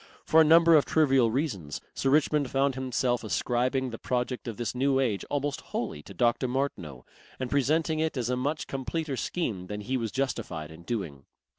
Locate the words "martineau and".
6.47-7.51